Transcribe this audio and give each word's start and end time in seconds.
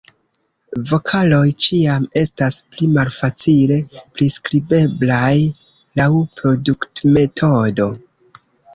Vokaloj 0.91 1.49
ĉiam 1.65 2.07
estas 2.21 2.57
pli 2.71 2.89
malfacile 2.97 3.79
priskribeblaj 4.17 5.33
laŭ 6.03 6.11
produktmetodo. 6.43 7.93